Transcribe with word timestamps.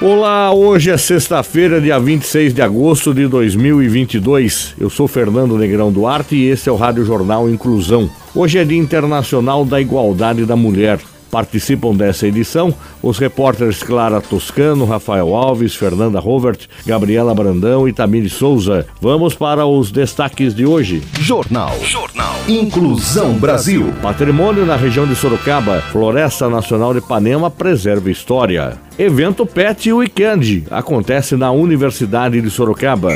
Olá, 0.00 0.54
hoje 0.54 0.92
é 0.92 0.96
sexta-feira, 0.96 1.80
dia 1.80 1.98
26 1.98 2.54
de 2.54 2.62
agosto 2.62 3.12
de 3.12 3.26
2022. 3.26 4.76
Eu 4.78 4.88
sou 4.88 5.08
Fernando 5.08 5.58
Negrão 5.58 5.90
Duarte 5.90 6.36
e 6.36 6.48
esse 6.48 6.68
é 6.68 6.72
o 6.72 6.76
Rádio 6.76 7.04
Jornal 7.04 7.50
Inclusão. 7.50 8.08
Hoje 8.32 8.58
é 8.58 8.64
Dia 8.64 8.78
Internacional 8.78 9.64
da 9.64 9.80
Igualdade 9.80 10.44
da 10.44 10.54
Mulher. 10.54 11.00
Participam 11.30 11.94
dessa 11.94 12.26
edição 12.26 12.74
os 13.02 13.18
repórteres 13.18 13.82
Clara 13.82 14.20
Toscano, 14.20 14.84
Rafael 14.84 15.34
Alves, 15.34 15.74
Fernanda 15.74 16.18
Rovert, 16.18 16.66
Gabriela 16.86 17.34
Brandão 17.34 17.88
e 17.88 17.92
Tamiri 17.92 18.28
Souza. 18.28 18.86
Vamos 19.00 19.34
para 19.34 19.66
os 19.66 19.90
destaques 19.90 20.54
de 20.54 20.66
hoje. 20.66 21.02
Jornal. 21.20 21.76
Jornal. 21.82 22.34
Inclusão 22.48 23.34
Brasil. 23.34 23.92
Patrimônio 24.02 24.64
na 24.64 24.76
região 24.76 25.06
de 25.06 25.14
Sorocaba. 25.14 25.80
Floresta 25.92 26.48
Nacional 26.48 26.92
de 26.92 27.00
Ipanema 27.00 27.50
preserva 27.50 28.10
história. 28.10 28.78
Evento 28.98 29.46
Pet 29.46 29.92
Weekend 29.92 30.64
acontece 30.70 31.36
na 31.36 31.52
Universidade 31.52 32.40
de 32.40 32.50
Sorocaba. 32.50 33.12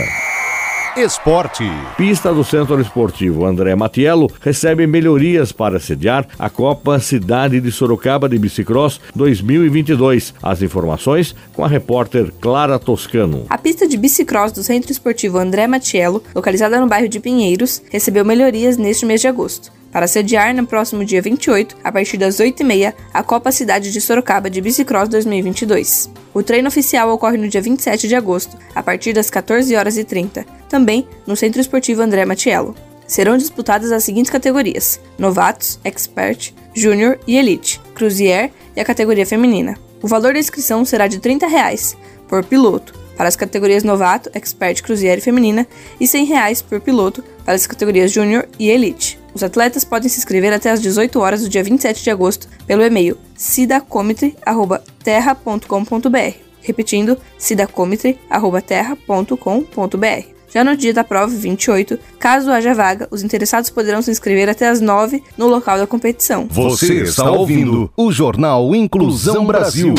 Esporte. 0.97 1.65
Pista 1.97 2.35
do 2.35 2.45
Centro 2.45 2.79
Esportivo 2.79 3.47
André 3.47 3.75
Matiello 3.75 4.31
recebe 4.41 4.87
melhorias 4.87 5.51
para 5.51 5.81
sediar 5.81 6.29
a 6.39 6.51
Copa 6.51 7.01
Cidade 7.01 7.63
de 7.63 7.73
Sorocaba 7.73 8.29
de 8.29 8.39
Bicicross 8.39 9.01
2022. 9.15 10.35
As 10.43 10.61
informações 10.61 11.35
com 11.55 11.65
a 11.65 11.69
repórter 11.69 12.31
Clara 12.41 12.79
Toscano. 12.79 13.47
A 13.49 13.57
pista 13.57 13.89
de 13.89 13.97
bicicross 13.97 14.53
do 14.53 14.63
Centro 14.63 14.93
Esportivo 14.93 15.39
André 15.39 15.67
Matiello, 15.67 16.23
localizada 16.35 16.79
no 16.79 16.87
bairro 16.87 17.09
de 17.09 17.21
Pinheiros, 17.21 17.83
recebeu 17.91 18.25
melhorias 18.25 18.77
neste 18.77 19.07
mês 19.07 19.23
de 19.23 19.29
agosto 19.29 19.73
para 19.93 20.09
sediar 20.09 20.55
no 20.55 20.67
próximo 20.67 21.05
dia 21.05 21.21
28, 21.21 21.77
a 21.85 21.93
partir 21.93 22.17
das 22.17 22.39
8h30, 22.39 22.95
a 23.13 23.23
Copa 23.23 23.53
Cidade 23.53 23.93
de 23.93 24.01
Sorocaba 24.01 24.49
de 24.49 24.61
Bicicross 24.61 25.09
2022. 25.11 26.11
O 26.33 26.43
treino 26.43 26.69
oficial 26.69 27.11
ocorre 27.11 27.37
no 27.37 27.49
dia 27.49 27.61
27 27.61 28.09
de 28.09 28.17
agosto, 28.17 28.57
a 28.75 28.83
partir 28.83 29.13
das 29.13 29.29
14 29.29 29.77
horas 29.77 29.99
e 29.99 30.03
30, 30.03 30.47
também 30.69 31.07
no 31.27 31.37
Centro 31.37 31.61
Esportivo 31.61 32.01
André 32.01 32.25
Matiello. 32.25 32.75
Serão 33.07 33.37
disputadas 33.37 33.93
as 33.93 34.03
seguintes 34.03 34.31
categorias: 34.31 34.99
Novatos, 35.19 35.79
Expert, 35.85 36.55
Júnior 36.75 37.21
e 37.27 37.37
Elite, 37.37 37.79
Cruzier 37.95 38.51
e 38.75 38.81
a 38.81 38.85
categoria 38.85 39.27
feminina. 39.27 39.77
O 40.01 40.09
valor 40.09 40.33
da 40.33 40.39
inscrição 40.39 40.85
será 40.85 41.07
de 41.07 41.19
30 41.19 41.47
reais 41.47 41.95
por 42.27 42.43
piloto 42.43 42.95
para 43.17 43.29
as 43.29 43.37
categorias 43.37 43.85
Novato, 43.85 44.31
Expert, 44.33 44.83
Cruzier 44.83 45.19
e 45.19 45.21
Feminina 45.21 45.67
e 46.01 46.09
100 46.09 46.25
reais 46.25 46.63
por 46.63 46.81
piloto 46.81 47.23
para 47.45 47.55
as 47.55 47.67
categorias 47.67 48.11
Júnior 48.11 48.49
e 48.59 48.71
Elite. 48.71 49.22
Os 49.35 49.43
atletas 49.43 49.85
podem 49.85 50.09
se 50.09 50.19
inscrever 50.19 50.53
até 50.53 50.71
às 50.71 50.81
18 50.81 51.19
horas 51.19 51.43
do 51.43 51.49
dia 51.49 51.65
27 51.65 52.03
de 52.03 52.11
agosto 52.11 52.49
pelo 52.67 52.83
e-mail 52.83 53.17
sidacometry@terra.com.br. 53.37 56.37
Repetindo, 56.61 57.17
sidacometry@terra.com.br. 57.39 60.33
Já 60.53 60.63
no 60.63 60.77
dia 60.77 60.93
da 60.93 61.03
prova, 61.03 61.35
28, 61.35 61.99
caso 62.19 62.51
haja 62.51 62.75
vaga, 62.75 63.09
os 63.11 63.23
interessados 63.23 63.71
poderão 63.71 64.03
se 64.03 64.11
inscrever 64.11 64.51
até 64.51 64.69
às 64.69 64.83
9 64.83 65.23
no 65.37 65.49
local 65.49 65.79
da 65.79 65.87
competição. 65.87 66.47
Você 66.51 67.05
está 67.05 67.31
ouvindo 67.31 67.91
o 67.97 68.13
Jornal 68.13 68.75
Inclusão 68.75 69.47
Brasil. 69.47 69.95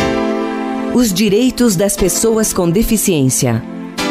Os 0.93 1.11
direitos 1.11 1.75
das 1.75 1.95
pessoas 1.95 2.53
com 2.53 2.69
deficiência. 2.69 3.63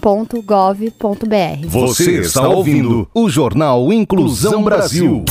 ngi.visitação@icmbio.gov.br. 0.00 1.66
Você 1.68 2.20
está 2.20 2.48
ouvindo 2.48 3.06
o 3.14 3.28
Jornal 3.28 3.92
Inclusão 3.92 4.62
Brasil. 4.62 5.24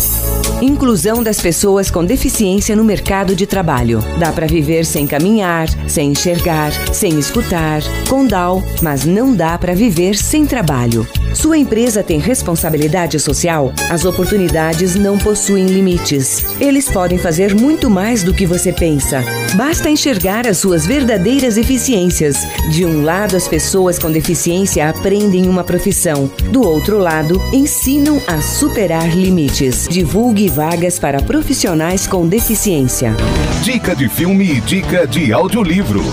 Inclusão 0.62 1.24
das 1.24 1.40
pessoas 1.40 1.90
com 1.90 2.04
deficiência 2.04 2.76
no 2.76 2.84
mercado 2.84 3.34
de 3.34 3.48
trabalho. 3.48 4.04
Dá 4.20 4.32
para 4.32 4.46
viver 4.46 4.86
sem 4.86 5.08
caminhar, 5.08 5.70
sem 5.88 6.12
enxergar, 6.12 6.72
sem 6.94 7.18
escutar, 7.18 7.82
com 8.10 8.28
DAO, 8.28 8.62
mas 8.82 9.06
não 9.06 9.34
dá 9.34 9.58
para 9.58 9.74
viver 9.74 10.18
sem 10.18 10.46
trabalho. 10.46 11.08
Sua 11.34 11.58
empresa 11.58 12.04
tem 12.04 12.20
responsabilidade 12.20 13.20
social? 13.20 13.72
As 13.90 14.04
oportunidades 14.04 14.96
não 14.96 15.18
possuem 15.18 15.68
limites. 15.68 16.44
Eles 16.60 16.90
podem 16.90 17.18
fazer 17.18 17.54
muito 17.54 17.90
mais 17.90 18.24
do 18.24 18.34
que 18.34 18.46
você 18.46 18.74
pensa. 18.74 19.24
Basta 19.56 19.90
enxergar 19.90 20.48
as 20.48 20.58
suas 20.58 20.86
verdadeiras 20.86 21.58
eficiências. 21.58 22.38
De 22.72 22.86
um 22.86 23.04
lado, 23.04 23.36
as 23.36 23.48
pessoas 23.48 24.00
com 24.00 24.12
deficiência 24.12 24.90
aprendem 24.90 25.48
uma 25.48 25.64
profissão. 25.64 26.30
Do 26.52 26.62
outro 26.62 26.98
lado, 26.98 27.40
ensinam 27.54 28.22
a 28.28 28.42
superar 28.42 29.16
limites. 29.16 29.88
Divulgue 29.90 30.50
vagas 30.50 30.98
para 30.98 31.22
profissionais 31.22 32.08
com 32.08 32.28
deficiência. 32.28 33.16
Dica 33.64 33.96
de 33.96 34.10
filme 34.10 34.58
e 34.58 34.62
dica 34.62 35.06
de 35.06 35.32
audiolivro. 35.32 36.04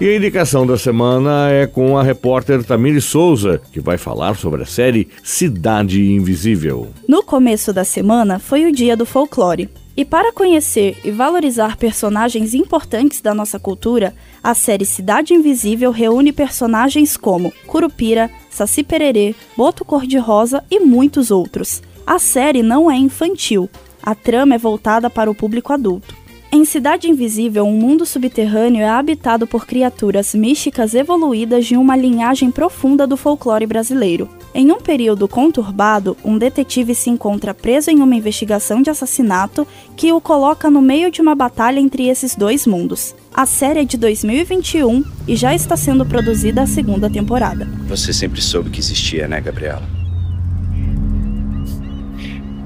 E 0.00 0.08
a 0.08 0.16
indicação 0.16 0.66
da 0.66 0.76
semana 0.76 1.48
é 1.50 1.66
com 1.66 1.96
a 1.96 2.02
repórter 2.02 2.64
Tamiri 2.64 3.00
Souza, 3.00 3.60
que 3.72 3.78
vai 3.78 3.96
falar 3.96 4.36
sobre 4.36 4.62
a 4.62 4.66
série 4.66 5.08
Cidade 5.22 6.02
Invisível. 6.10 6.88
No 7.06 7.22
começo 7.22 7.72
da 7.72 7.84
semana 7.84 8.38
foi 8.38 8.66
o 8.66 8.72
dia 8.72 8.96
do 8.96 9.06
folclore. 9.06 9.68
E 9.96 10.04
para 10.04 10.32
conhecer 10.32 10.96
e 11.04 11.10
valorizar 11.10 11.76
personagens 11.76 12.54
importantes 12.54 13.20
da 13.20 13.34
nossa 13.34 13.58
cultura, 13.60 14.14
a 14.42 14.54
série 14.54 14.86
Cidade 14.86 15.34
Invisível 15.34 15.90
reúne 15.90 16.32
personagens 16.32 17.16
como 17.16 17.52
Curupira, 17.66 18.30
Saci 18.50 18.82
Pererê, 18.82 19.34
Boto 19.56 19.84
Cor-de-Rosa 19.84 20.64
e 20.70 20.80
muitos 20.80 21.30
outros. 21.30 21.82
A 22.06 22.18
série 22.18 22.62
não 22.62 22.90
é 22.90 22.96
infantil, 22.96 23.68
a 24.02 24.14
trama 24.14 24.54
é 24.54 24.58
voltada 24.58 25.08
para 25.08 25.30
o 25.30 25.34
público 25.34 25.72
adulto. 25.72 26.21
Em 26.54 26.66
Cidade 26.66 27.08
Invisível, 27.08 27.64
um 27.64 27.72
mundo 27.72 28.04
subterrâneo 28.04 28.82
é 28.82 28.88
habitado 28.88 29.46
por 29.46 29.66
criaturas 29.66 30.34
místicas 30.34 30.92
evoluídas 30.92 31.64
de 31.64 31.78
uma 31.78 31.96
linhagem 31.96 32.50
profunda 32.50 33.06
do 33.06 33.16
folclore 33.16 33.64
brasileiro. 33.64 34.28
Em 34.54 34.70
um 34.70 34.78
período 34.78 35.26
conturbado, 35.26 36.14
um 36.22 36.36
detetive 36.36 36.94
se 36.94 37.08
encontra 37.08 37.54
preso 37.54 37.90
em 37.90 38.02
uma 38.02 38.14
investigação 38.14 38.82
de 38.82 38.90
assassinato 38.90 39.66
que 39.96 40.12
o 40.12 40.20
coloca 40.20 40.68
no 40.68 40.82
meio 40.82 41.10
de 41.10 41.22
uma 41.22 41.34
batalha 41.34 41.80
entre 41.80 42.08
esses 42.08 42.36
dois 42.36 42.66
mundos. 42.66 43.14
A 43.32 43.46
série 43.46 43.80
é 43.80 43.84
de 43.84 43.96
2021 43.96 45.02
e 45.26 45.34
já 45.34 45.54
está 45.54 45.74
sendo 45.74 46.04
produzida 46.04 46.60
a 46.60 46.66
segunda 46.66 47.08
temporada. 47.08 47.66
Você 47.88 48.12
sempre 48.12 48.42
soube 48.42 48.68
que 48.68 48.78
existia, 48.78 49.26
né, 49.26 49.40
Gabriela? 49.40 49.88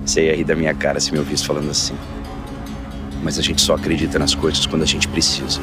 Você 0.05 0.27
ia 0.27 0.35
rir 0.35 0.45
da 0.45 0.57
minha 0.57 0.75
cara 0.75 0.99
se 0.99 1.13
me 1.13 1.21
ouvisse 1.21 1.47
falando 1.47 1.71
assim 1.71 1.95
mas 3.27 3.41
a 3.41 3.43
gente 3.43 3.61
só 3.61 3.75
acredita 3.75 4.21
nas 4.21 4.37
coisas 4.37 4.67
quando 4.67 4.85
a 4.85 4.87
gente 4.87 5.09
precisa. 5.09 5.61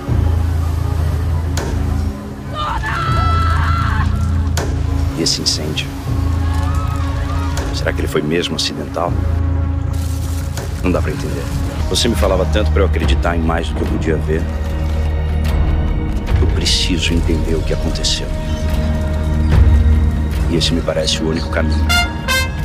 E 5.17 5.21
esse 5.21 5.41
incêndio? 5.41 5.87
Será 7.73 7.93
que 7.93 8.01
ele 8.01 8.09
foi 8.09 8.21
mesmo 8.21 8.57
acidental? 8.57 9.13
Não 10.83 10.91
dá 10.91 11.01
para 11.01 11.11
entender. 11.11 11.41
Você 11.87 12.09
me 12.09 12.15
falava 12.15 12.45
tanto 12.51 12.69
para 12.69 12.81
eu 12.81 12.85
acreditar 12.85 13.37
em 13.37 13.41
mais 13.41 13.69
do 13.69 13.75
que 13.75 13.81
eu 13.81 13.87
podia 13.87 14.17
ver. 14.17 14.41
Eu 16.41 16.47
preciso 16.47 17.13
entender 17.13 17.55
o 17.55 17.61
que 17.61 17.73
aconteceu. 17.73 18.27
E 20.51 20.57
esse 20.57 20.73
me 20.73 20.81
parece 20.81 21.23
o 21.23 21.29
único 21.29 21.49
caminho. 21.49 21.87